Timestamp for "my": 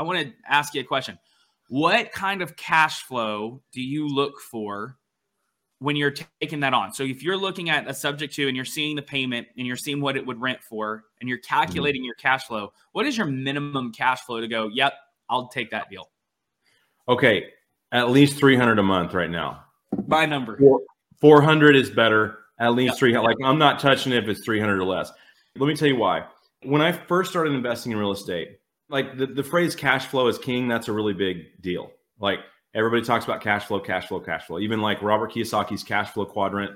20.06-20.24